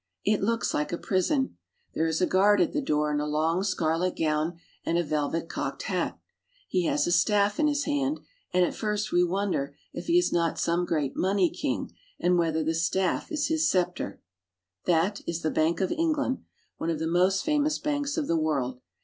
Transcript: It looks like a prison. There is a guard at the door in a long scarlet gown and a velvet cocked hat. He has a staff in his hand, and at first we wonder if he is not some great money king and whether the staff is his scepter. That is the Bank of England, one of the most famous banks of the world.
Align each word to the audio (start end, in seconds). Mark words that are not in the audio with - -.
It 0.25 0.41
looks 0.41 0.73
like 0.73 0.91
a 0.91 0.97
prison. 0.97 1.57
There 1.93 2.07
is 2.07 2.21
a 2.21 2.25
guard 2.25 2.59
at 2.59 2.73
the 2.73 2.81
door 2.81 3.13
in 3.13 3.19
a 3.19 3.27
long 3.27 3.61
scarlet 3.63 4.15
gown 4.17 4.57
and 4.83 4.97
a 4.97 5.03
velvet 5.03 5.47
cocked 5.47 5.83
hat. 5.83 6.17
He 6.67 6.85
has 6.85 7.05
a 7.05 7.11
staff 7.11 7.59
in 7.59 7.67
his 7.67 7.83
hand, 7.83 8.19
and 8.51 8.65
at 8.65 8.73
first 8.73 9.11
we 9.11 9.23
wonder 9.23 9.75
if 9.93 10.07
he 10.07 10.17
is 10.17 10.33
not 10.33 10.57
some 10.57 10.85
great 10.85 11.15
money 11.15 11.51
king 11.51 11.91
and 12.19 12.39
whether 12.39 12.63
the 12.63 12.73
staff 12.73 13.31
is 13.31 13.45
his 13.49 13.69
scepter. 13.69 14.19
That 14.85 15.21
is 15.27 15.43
the 15.43 15.51
Bank 15.51 15.81
of 15.81 15.91
England, 15.91 16.45
one 16.77 16.89
of 16.89 16.97
the 16.97 17.05
most 17.05 17.43
famous 17.45 17.77
banks 17.77 18.17
of 18.17 18.25
the 18.27 18.35
world. 18.35 18.81